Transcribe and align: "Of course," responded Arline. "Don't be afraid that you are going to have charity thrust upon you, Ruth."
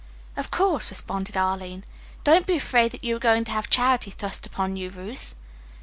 "Of 0.35 0.49
course," 0.49 0.89
responded 0.89 1.37
Arline. 1.37 1.83
"Don't 2.23 2.47
be 2.47 2.55
afraid 2.55 2.89
that 2.91 3.03
you 3.03 3.15
are 3.17 3.19
going 3.19 3.43
to 3.43 3.51
have 3.51 3.69
charity 3.69 4.09
thrust 4.09 4.47
upon 4.47 4.75
you, 4.75 4.89
Ruth." 4.89 5.35